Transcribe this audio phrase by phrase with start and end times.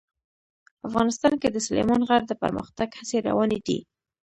[0.87, 3.79] افغانستان کې د سلیمان غر د پرمختګ هڅې روانې دي.